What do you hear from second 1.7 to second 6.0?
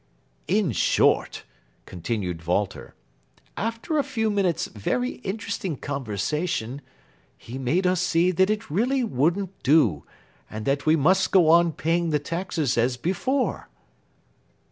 continued Walter, "after a few minutes' very interesting